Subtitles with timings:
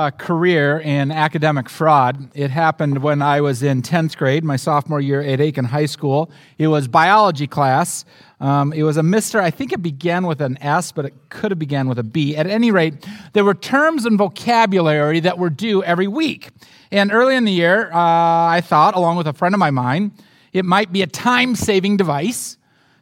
[0.00, 2.30] a career in academic fraud.
[2.32, 6.30] It happened when I was in 10th grade, my sophomore year at Aiken High School.
[6.56, 8.04] It was biology class.
[8.38, 9.40] Um, it was a Mr.
[9.40, 12.36] I think it began with an S, but it could have began with a B.
[12.36, 16.50] At any rate, there were terms and vocabulary that were due every week.
[16.92, 20.12] And early in the year, uh, I thought, along with a friend of my mine,
[20.52, 22.56] it might be a time-saving device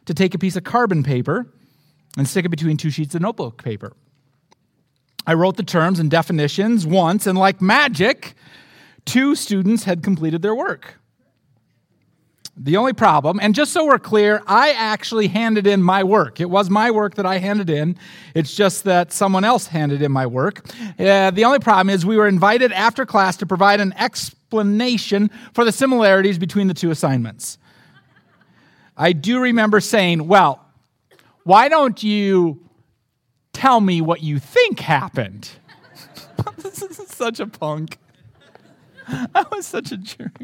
[0.07, 1.45] to take a piece of carbon paper
[2.17, 3.93] and stick it between two sheets of notebook paper.
[5.27, 8.33] I wrote the terms and definitions once, and like magic,
[9.03, 10.95] two students had completed their work.
[12.59, 16.39] The only problem, and just so we're clear, I actually handed in my work.
[16.39, 17.97] It was my work that I handed in.
[18.33, 20.65] It's just that someone else handed in my work.
[20.97, 25.65] Uh, the only problem is we were invited after class to provide an explanation for
[25.65, 27.59] the similarities between the two assignments.
[28.95, 30.65] I do remember saying, Well,
[31.43, 32.66] why don't you
[33.57, 35.49] tell me what you think happened.
[36.57, 37.97] this is such a punk.
[39.07, 40.43] I was such a jerk.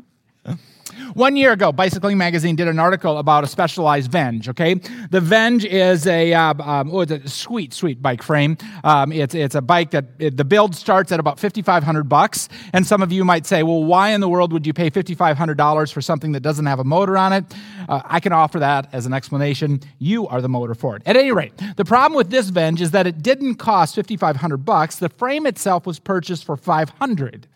[1.15, 4.49] One year ago, Bicycling Magazine did an article about a specialized Venge.
[4.49, 4.76] Okay,
[5.09, 8.57] the Venge is a uh, um, oh, it's a sweet, sweet bike frame.
[8.84, 12.09] Um, it's it's a bike that it, the build starts at about fifty five hundred
[12.09, 12.49] bucks.
[12.73, 15.15] And some of you might say, well, why in the world would you pay fifty
[15.15, 17.46] five hundred dollars for something that doesn't have a motor on it?
[17.87, 19.81] Uh, I can offer that as an explanation.
[19.99, 21.03] You are the motor for it.
[21.05, 24.37] At any rate, the problem with this Venge is that it didn't cost fifty five
[24.37, 24.98] hundred bucks.
[24.98, 27.48] The frame itself was purchased for five hundred.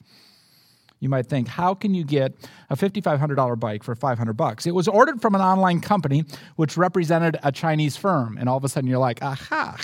[1.00, 2.34] You might think, how can you get
[2.70, 4.66] a $5,500 bike for 500 bucks?
[4.66, 8.64] It was ordered from an online company which represented a Chinese firm, and all of
[8.64, 9.78] a sudden you're like, aha.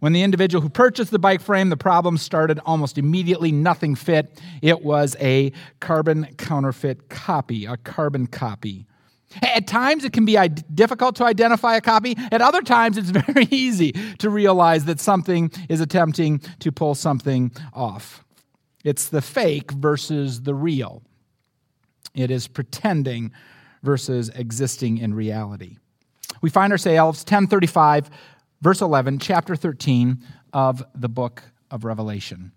[0.00, 3.52] When the individual who purchased the bike frame, the problem started almost immediately.
[3.52, 4.40] Nothing fit.
[4.62, 8.86] It was a carbon counterfeit copy, a carbon copy.
[9.42, 10.36] At times, it can be
[10.74, 12.16] difficult to identify a copy.
[12.32, 17.52] At other times, it's very easy to realize that something is attempting to pull something
[17.72, 18.24] off.
[18.84, 21.02] It's the fake versus the real.
[22.14, 23.32] It is pretending
[23.82, 25.76] versus existing in reality.
[26.42, 28.10] We find ourselves 1035
[28.60, 32.52] verse 11 chapter 13 of the book of Revelation.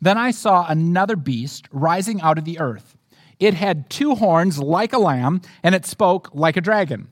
[0.00, 2.96] Then I saw another beast rising out of the earth.
[3.38, 7.11] It had two horns like a lamb and it spoke like a dragon.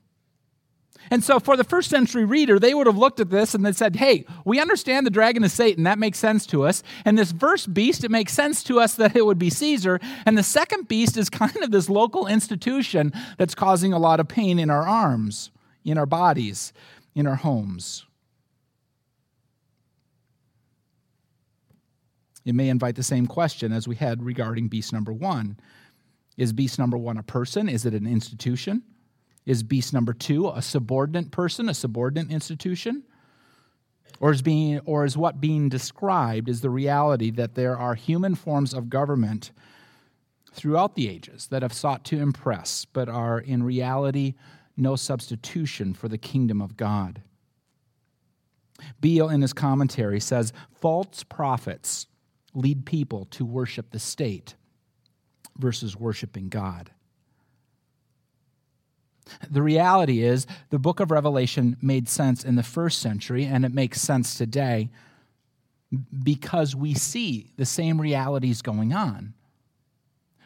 [1.09, 3.71] And so, for the first century reader, they would have looked at this and they
[3.71, 5.85] said, Hey, we understand the dragon is Satan.
[5.85, 6.83] That makes sense to us.
[7.03, 9.99] And this first beast, it makes sense to us that it would be Caesar.
[10.27, 14.27] And the second beast is kind of this local institution that's causing a lot of
[14.27, 15.49] pain in our arms,
[15.83, 16.73] in our bodies,
[17.15, 18.06] in our homes.
[22.47, 25.59] It may invite the same question as we had regarding beast number one.
[26.37, 27.67] Is beast number one a person?
[27.67, 28.83] Is it an institution?
[29.45, 33.03] Is beast number two a subordinate person, a subordinate institution?
[34.21, 38.33] Or is, being, or is what being described is the reality that there are human
[38.33, 39.51] forms of government
[40.53, 44.35] throughout the ages that have sought to impress, but are in reality
[44.77, 47.21] no substitution for the kingdom of God.
[49.01, 52.06] Beale, in his commentary, says false prophets
[52.57, 54.55] lead people to worship the state
[55.57, 56.91] versus worshiping God.
[59.49, 63.73] The reality is, the book of Revelation made sense in the first century, and it
[63.73, 64.89] makes sense today
[66.23, 69.33] because we see the same realities going on.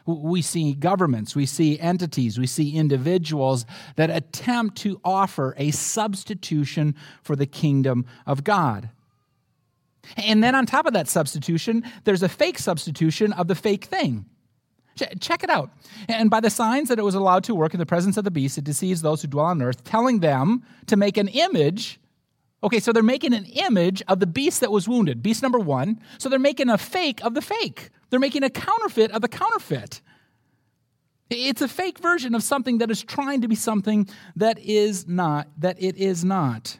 [0.04, 3.64] We see governments, we see entities, we see individuals
[3.94, 8.90] that attempt to offer a substitution for the kingdom of God.
[10.16, 14.26] And then on top of that substitution, there's a fake substitution of the fake thing.
[15.20, 15.70] Check it out.
[16.08, 18.30] And by the signs that it was allowed to work in the presence of the
[18.30, 21.98] beast, it deceives those who dwell on earth, telling them to make an image.
[22.62, 25.98] Okay, so they're making an image of the beast that was wounded, beast number one.
[26.18, 27.90] So they're making a fake of the fake.
[28.10, 30.02] They're making a counterfeit of the counterfeit.
[31.30, 34.06] It's a fake version of something that is trying to be something
[34.36, 36.78] that is not, that it is not.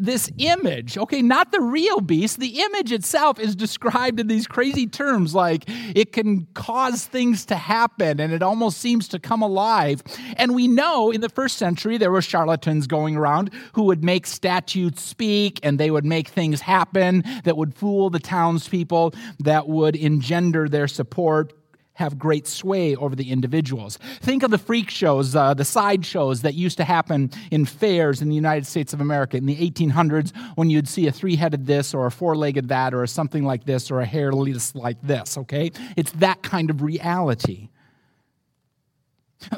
[0.00, 4.86] This image, okay, not the real beast, the image itself is described in these crazy
[4.86, 5.64] terms like
[5.94, 10.02] it can cause things to happen and it almost seems to come alive.
[10.36, 14.26] And we know in the first century there were charlatans going around who would make
[14.26, 19.94] statues speak and they would make things happen that would fool the townspeople, that would
[19.94, 21.52] engender their support
[22.00, 23.98] have great sway over the individuals.
[24.20, 28.20] Think of the freak shows, uh, the side shows that used to happen in fairs
[28.20, 31.66] in the United States of America in the 1800s when you'd see a three headed
[31.66, 35.38] this or a four legged that or something like this or a hairless like this,
[35.38, 35.70] okay?
[35.96, 37.68] It's that kind of reality.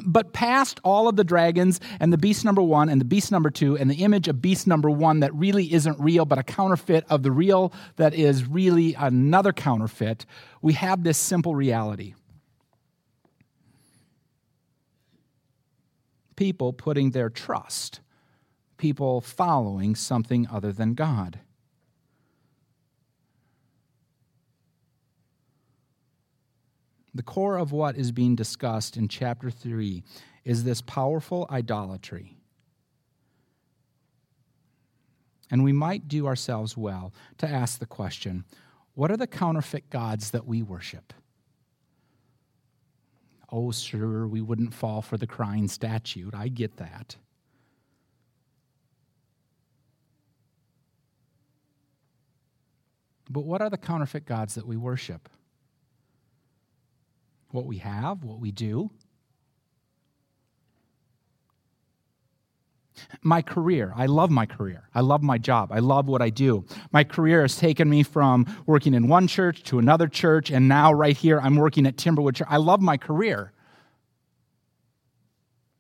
[0.05, 3.51] But past all of the dragons and the beast number one and the beast number
[3.51, 7.05] two and the image of beast number one that really isn't real, but a counterfeit
[7.09, 10.25] of the real that is really another counterfeit,
[10.61, 12.15] we have this simple reality.
[16.37, 18.01] People putting their trust,
[18.77, 21.41] people following something other than God.
[27.15, 30.03] The core of what is being discussed in chapter 3
[30.45, 32.39] is this powerful idolatry.
[35.51, 38.45] And we might do ourselves well to ask the question
[38.95, 41.13] what are the counterfeit gods that we worship?
[43.53, 46.35] Oh, sure, we wouldn't fall for the crying statute.
[46.35, 47.17] I get that.
[53.29, 55.29] But what are the counterfeit gods that we worship?
[57.51, 58.91] What we have, what we do?
[63.21, 63.93] My career.
[63.95, 64.89] I love my career.
[64.95, 65.71] I love my job.
[65.71, 66.65] I love what I do.
[66.93, 70.93] My career has taken me from working in one church to another church, and now
[70.93, 72.49] right here I'm working at Timberwood Church.
[72.51, 73.53] I love my career.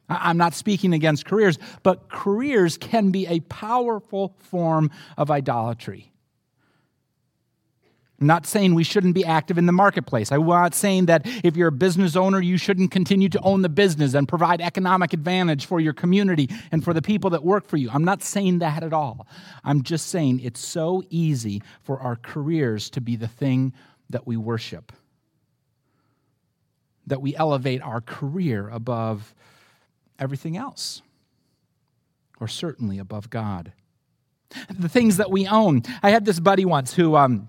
[0.08, 6.11] I'm not speaking against careers, but careers can be a powerful form of idolatry.
[8.22, 10.30] I'm not saying we shouldn't be active in the marketplace.
[10.30, 13.68] I'm not saying that if you're a business owner, you shouldn't continue to own the
[13.68, 17.78] business and provide economic advantage for your community and for the people that work for
[17.78, 17.90] you.
[17.92, 19.26] I'm not saying that at all.
[19.64, 23.72] I'm just saying it's so easy for our careers to be the thing
[24.08, 24.92] that we worship,
[27.08, 29.34] that we elevate our career above
[30.20, 31.02] everything else,
[32.38, 33.72] or certainly above God.
[34.70, 35.82] The things that we own.
[36.04, 37.48] I had this buddy once who, um,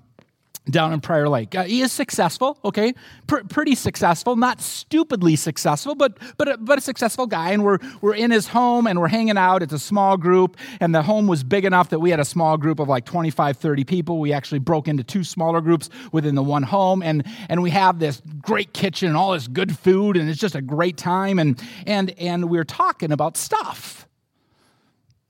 [0.70, 1.54] down in Prior Lake.
[1.56, 2.94] Uh, he is successful, okay,
[3.28, 7.52] Pr- pretty successful, not stupidly successful, but but a, but a successful guy.
[7.52, 9.62] And we're we're in his home and we're hanging out.
[9.62, 12.58] It's a small group, and the home was big enough that we had a small
[12.58, 14.20] group of like 25, 30 people.
[14.20, 18.00] We actually broke into two smaller groups within the one home, and and we have
[18.00, 21.40] this great kitchen and all this good food, and it's just a great time.
[21.40, 24.08] And and and we're talking about stuff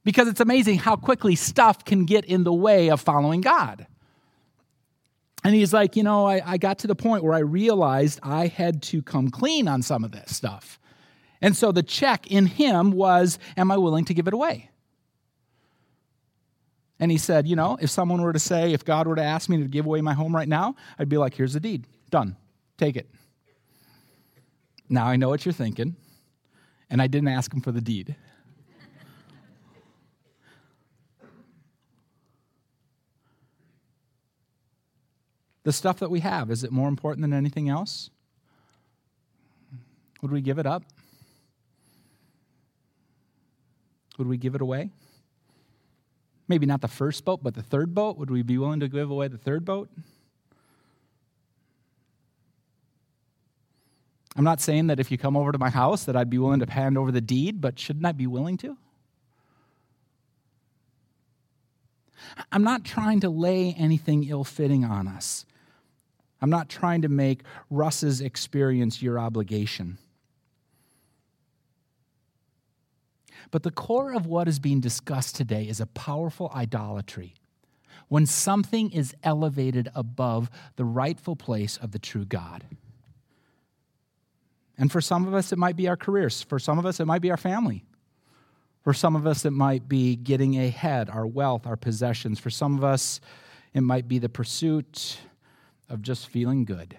[0.04, 3.88] because it's amazing how quickly stuff can get in the way of following God.
[5.44, 8.48] And he's like, you know, I, I got to the point where I realized I
[8.48, 10.80] had to come clean on some of this stuff.
[11.42, 14.70] And so the check in him was, Am I willing to give it away?
[17.00, 19.50] And he said, You know, if someone were to say, if God were to ask
[19.50, 21.86] me to give away my home right now, I'd be like, Here's the deed.
[22.10, 22.38] Done.
[22.78, 23.10] Take it.
[24.88, 25.98] Now I know what you're thinking.
[26.90, 28.16] And I didn't ask him for the deed.
[35.64, 38.10] The stuff that we have, is it more important than anything else?
[40.22, 40.84] Would we give it up?
[44.18, 44.90] Would we give it away?
[46.48, 48.18] Maybe not the first boat, but the third boat.
[48.18, 49.90] Would we be willing to give away the third boat?
[54.36, 56.60] I'm not saying that if you come over to my house that I'd be willing
[56.60, 58.78] to hand over the deed, but shouldn't I be willing to?
[62.52, 65.46] I'm not trying to lay anything ill fitting on us.
[66.44, 69.98] I'm not trying to make Russ's experience your obligation.
[73.50, 77.36] But the core of what is being discussed today is a powerful idolatry.
[78.10, 82.66] When something is elevated above the rightful place of the true God.
[84.78, 86.44] And for some of us, it might be our careers.
[86.44, 87.86] For some of us, it might be our family.
[88.84, 92.38] For some of us, it might be getting ahead, our wealth, our possessions.
[92.38, 93.22] For some of us,
[93.74, 95.20] it might be the pursuit
[95.94, 96.98] of just feeling good.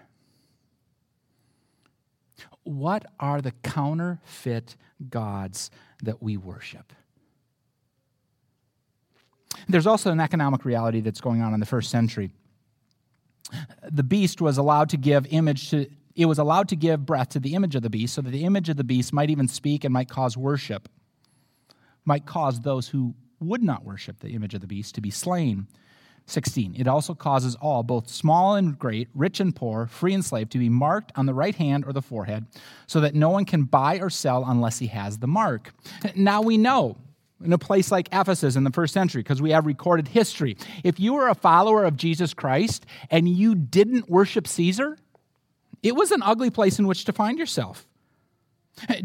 [2.63, 4.77] What are the counterfeit
[5.11, 5.71] gods
[6.03, 6.93] that we worship?
[9.69, 12.31] There's also an economic reality that's going on in the first century.
[13.91, 15.87] The beast was allowed to give image to
[16.17, 18.45] it was allowed to give breath to the image of the beast so that the
[18.45, 20.89] image of the beast might even speak and might cause worship
[22.05, 25.67] might cause those who would not worship the image of the beast to be slain.
[26.27, 26.75] 16.
[26.79, 30.59] It also causes all, both small and great, rich and poor, free and slave, to
[30.59, 32.47] be marked on the right hand or the forehead,
[32.87, 35.75] so that no one can buy or sell unless he has the mark.
[36.15, 36.97] Now we know
[37.45, 40.57] in a place like Ephesus in the first century, because we have recorded history.
[40.83, 44.97] If you were a follower of Jesus Christ and you didn't worship Caesar,
[45.83, 47.87] it was an ugly place in which to find yourself.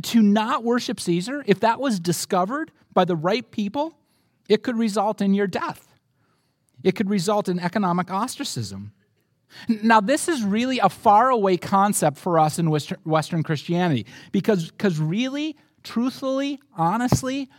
[0.02, 3.94] To not worship Caesar, if that was discovered by the right people,
[4.48, 5.89] it could result in your death.
[6.84, 8.94] It could result in economic ostracism.
[9.68, 15.58] Now, this is really a faraway concept for us in Western Christianity because, because really,
[15.84, 17.50] truthfully, honestly,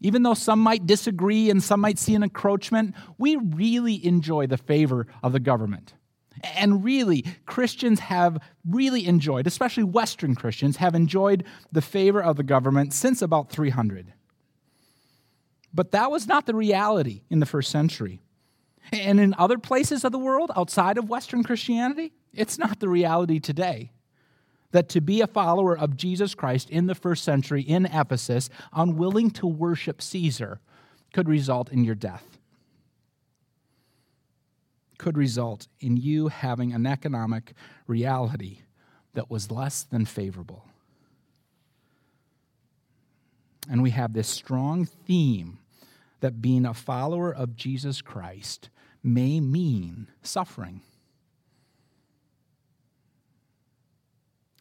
[0.00, 4.56] even though some might disagree and some might see an encroachment, we really enjoy the
[4.56, 5.94] favor of the government.
[6.42, 12.42] And really, Christians have really enjoyed, especially Western Christians, have enjoyed the favor of the
[12.42, 14.12] government since about 300.
[15.76, 18.20] But that was not the reality in the first century.
[18.92, 23.38] And in other places of the world outside of Western Christianity, it's not the reality
[23.38, 23.92] today.
[24.72, 29.30] That to be a follower of Jesus Christ in the first century in Ephesus, unwilling
[29.32, 30.60] to worship Caesar,
[31.12, 32.36] could result in your death
[34.98, 37.52] could result in you having an economic
[37.86, 38.60] reality
[39.14, 40.64] that was less than favorable.
[43.68, 45.58] And we have this strong theme
[46.20, 48.70] that being a follower of Jesus Christ
[49.02, 50.80] may mean suffering.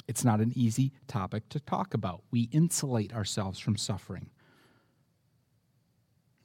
[0.08, 2.22] It's not an easy topic to talk about.
[2.30, 4.30] We insulate ourselves from suffering.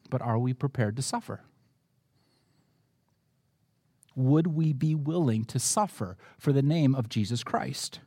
[0.09, 1.43] But are we prepared to suffer?
[4.21, 8.00] would we be willing to suffer for the name of Jesus Christ?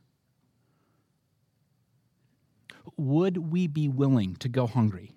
[2.96, 5.16] Would we be willing to go hungry?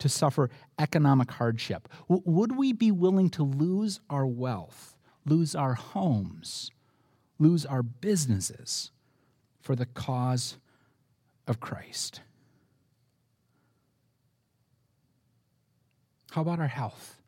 [0.00, 1.88] To suffer economic hardship?
[2.08, 6.70] would we be willing to lose our wealth, lose our homes,
[7.38, 8.90] lose our businesses
[9.60, 10.56] for the cause
[11.46, 12.22] of Christ?
[16.32, 17.20] How about our health?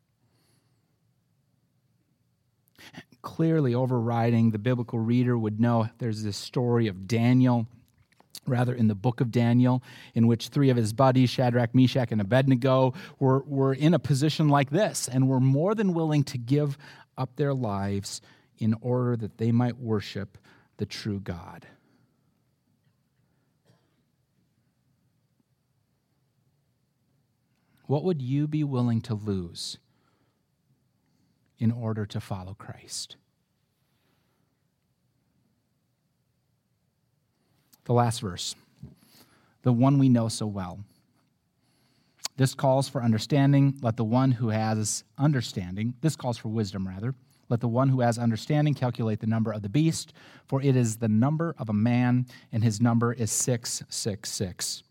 [3.23, 7.67] clearly overriding the biblical reader would know there's this story of Daniel
[8.45, 9.83] rather in the book of Daniel,
[10.13, 14.49] in which three of his buddies, Shadrach, Meshach, and Abednego, were, were in a position
[14.49, 16.77] like this and were more than willing to give
[17.17, 18.21] up their lives
[18.57, 20.37] in order that they might worship
[20.77, 21.67] the true God.
[27.85, 29.77] What would you be willing to lose
[31.63, 33.15] in order to follow Christ.
[37.85, 38.55] The last verse,
[39.63, 40.79] the one we know so well.
[42.37, 43.77] This calls for understanding.
[43.81, 47.13] Let the one who has understanding, this calls for wisdom, rather.
[47.49, 50.13] Let the one who has understanding calculate the number of the beast,
[50.47, 54.83] for it is the number of a man, and his number is 666.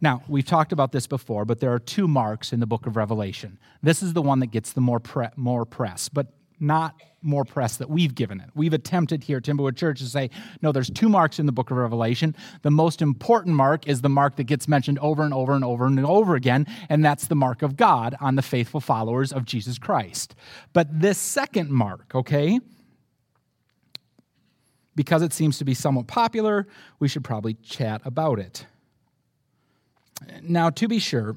[0.00, 2.96] Now, we've talked about this before, but there are two marks in the book of
[2.96, 3.58] Revelation.
[3.82, 6.28] This is the one that gets the more, pre- more press, but
[6.60, 8.48] not more press that we've given it.
[8.54, 10.30] We've attempted here at Timberwood Church to say,
[10.62, 12.34] no, there's two marks in the book of Revelation.
[12.62, 15.86] The most important mark is the mark that gets mentioned over and over and over
[15.86, 19.78] and over again, and that's the mark of God on the faithful followers of Jesus
[19.78, 20.34] Christ.
[20.72, 22.60] But this second mark, okay,
[24.94, 26.66] because it seems to be somewhat popular,
[26.98, 28.66] we should probably chat about it.
[30.42, 31.36] Now, to be sure,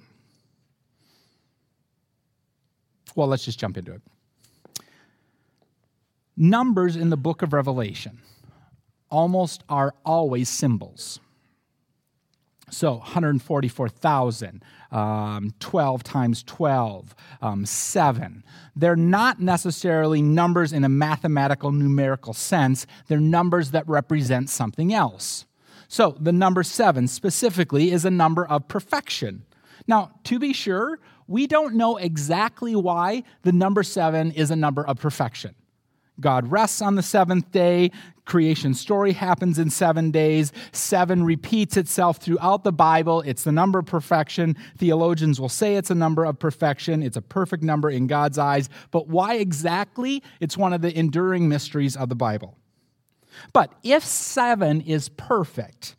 [3.15, 4.01] well, let's just jump into it.
[6.41, 8.17] Numbers in the book of Revelation
[9.11, 11.19] almost are always symbols.
[12.71, 18.43] So 144,000, um, 12 times 12, um, 7.
[18.75, 25.45] They're not necessarily numbers in a mathematical, numerical sense, they're numbers that represent something else.
[25.87, 29.43] So the number 7 specifically is a number of perfection.
[29.85, 34.83] Now, to be sure, we don't know exactly why the number 7 is a number
[34.83, 35.53] of perfection.
[36.21, 37.91] God rests on the seventh day.
[38.25, 40.53] Creation story happens in seven days.
[40.71, 43.21] Seven repeats itself throughout the Bible.
[43.21, 44.55] It's the number of perfection.
[44.77, 47.03] Theologians will say it's a number of perfection.
[47.03, 48.69] It's a perfect number in God's eyes.
[48.91, 50.23] But why exactly?
[50.39, 52.57] It's one of the enduring mysteries of the Bible.
[53.53, 55.95] But if seven is perfect,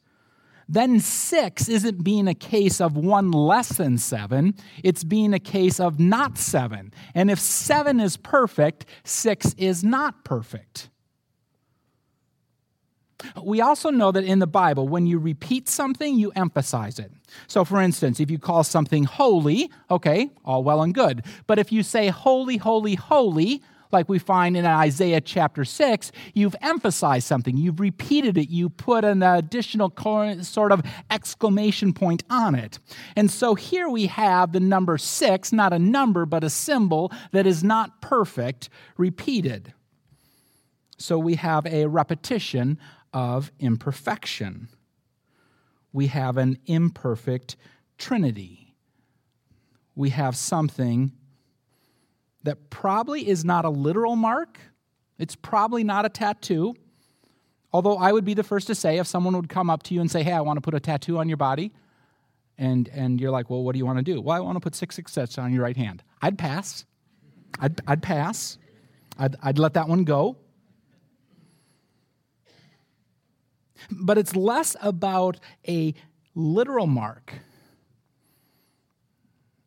[0.73, 5.79] then six isn't being a case of one less than seven, it's being a case
[5.79, 6.95] of not seven.
[7.15, 10.89] And if seven is perfect, six is not perfect.
[13.45, 17.13] We also know that in the Bible, when you repeat something, you emphasize it.
[17.47, 21.23] So, for instance, if you call something holy, okay, all well and good.
[21.47, 26.57] But if you say holy, holy, holy, like we find in Isaiah chapter 6, you've
[26.61, 29.93] emphasized something, you've repeated it, you put an additional
[30.43, 32.79] sort of exclamation point on it.
[33.17, 37.47] And so here we have the number 6, not a number, but a symbol that
[37.47, 39.73] is not perfect, repeated.
[40.99, 42.79] So we have a repetition
[43.13, 44.69] of imperfection.
[45.93, 47.57] We have an imperfect
[47.99, 48.75] trinity.
[49.95, 51.13] We have something
[52.45, 54.59] that probably is not a literal mark.
[55.19, 56.75] It's probably not a tattoo.
[57.73, 60.01] Although I would be the first to say if someone would come up to you
[60.01, 61.73] and say, Hey, I want to put a tattoo on your body,
[62.59, 64.21] and, and you're like, Well, what do you want to do?
[64.21, 66.03] Well, I want to put six 666 on your right hand.
[66.21, 66.85] I'd pass.
[67.61, 68.59] I'd, I'd pass.
[69.19, 70.37] I'd, I'd let that one go.
[73.91, 75.95] But it's less about a
[76.35, 77.35] literal mark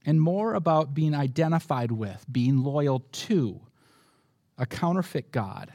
[0.05, 3.59] and more about being identified with, being loyal to
[4.57, 5.73] a counterfeit God.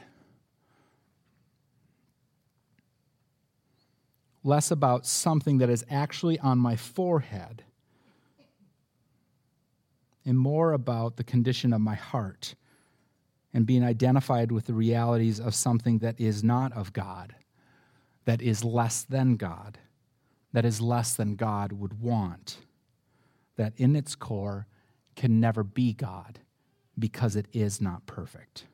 [4.43, 7.63] Less about something that is actually on my forehead,
[10.25, 12.55] and more about the condition of my heart
[13.53, 17.35] and being identified with the realities of something that is not of God,
[18.25, 19.79] that is less than God,
[20.53, 22.57] that is less than God would want
[23.61, 24.65] that in its core
[25.15, 26.39] can never be God
[26.97, 28.65] because it is not perfect.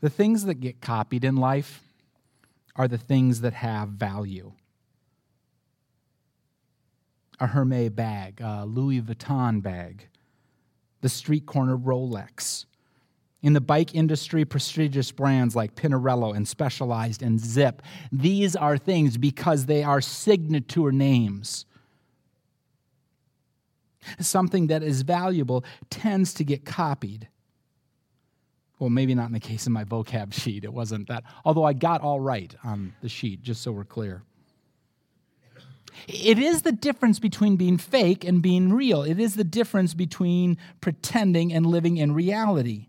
[0.00, 1.82] The things that get copied in life
[2.76, 4.52] are the things that have value.
[7.40, 10.06] A Hermes bag, a Louis Vuitton bag,
[11.00, 12.66] the street corner Rolex,
[13.42, 17.80] in the bike industry, prestigious brands like Pinarello and Specialized and Zipp.
[18.12, 21.64] These are things because they are signature names.
[24.18, 27.28] Something that is valuable tends to get copied.
[28.78, 30.64] Well, maybe not in the case of my vocab sheet.
[30.64, 34.22] It wasn't that, although I got all right on the sheet, just so we're clear.
[36.08, 39.02] It is the difference between being fake and being real.
[39.02, 42.86] It is the difference between pretending and living in reality.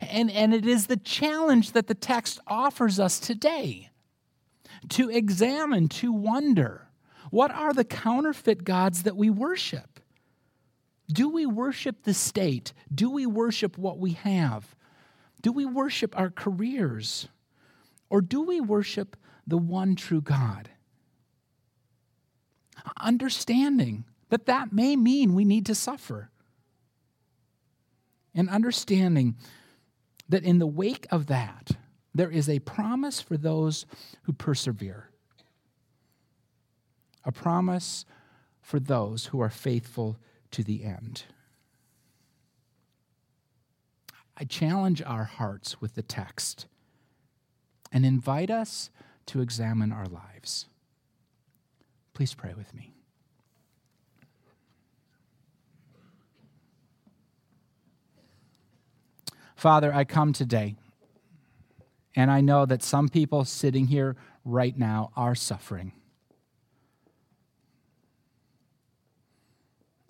[0.00, 3.90] And, and it is the challenge that the text offers us today
[4.90, 6.88] to examine, to wonder
[7.30, 10.00] what are the counterfeit gods that we worship?
[11.10, 12.72] Do we worship the state?
[12.94, 14.74] Do we worship what we have?
[15.40, 17.28] Do we worship our careers?
[18.10, 20.70] Or do we worship the one true God?
[23.00, 26.30] Understanding that that may mean we need to suffer.
[28.34, 29.36] And understanding
[30.32, 31.72] that in the wake of that,
[32.14, 33.84] there is a promise for those
[34.22, 35.10] who persevere,
[37.22, 38.06] a promise
[38.62, 40.18] for those who are faithful
[40.50, 41.24] to the end.
[44.34, 46.64] I challenge our hearts with the text
[47.92, 48.88] and invite us
[49.26, 50.66] to examine our lives.
[52.14, 52.94] Please pray with me.
[59.62, 60.74] Father, I come today,
[62.16, 65.92] and I know that some people sitting here right now are suffering.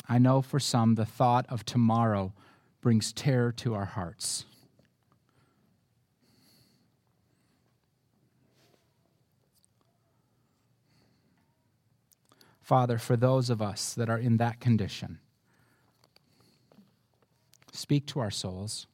[0.09, 2.33] I know for some the thought of tomorrow
[2.81, 4.47] brings terror to our hearts.
[12.62, 15.19] Father, for those of us that are in that condition,
[17.71, 18.87] speak to our souls.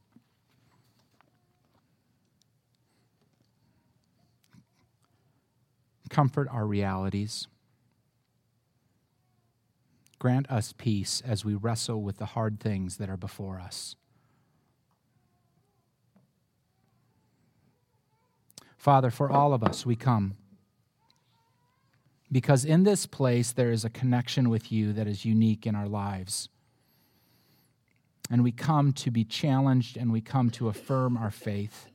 [6.09, 7.47] Comfort our realities.
[10.19, 13.95] Grant us peace as we wrestle with the hard things that are before us.
[18.77, 20.37] Father, for all of us, we come.
[22.31, 25.89] Because in this place, there is a connection with you that is unique in our
[25.89, 26.49] lives.
[28.31, 31.89] And we come to be challenged and we come to affirm our faith.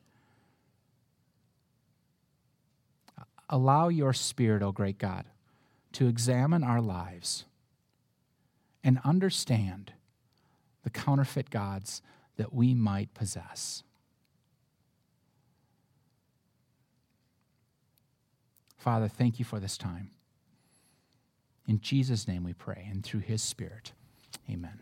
[3.49, 5.25] Allow your Spirit, O great God,
[5.93, 7.45] to examine our lives
[8.83, 9.93] and understand
[10.83, 12.01] the counterfeit gods
[12.37, 13.83] that we might possess.
[18.77, 20.11] Father, thank you for this time.
[21.67, 23.93] In Jesus' name we pray, and through his Spirit.
[24.49, 24.79] Amen.